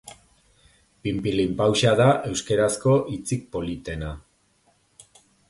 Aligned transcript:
Pinpilinpauxa 1.07 1.91
da 1.99 2.07
euskerazko 2.31 2.95
hitzik 3.13 3.45
politena. 3.59 4.11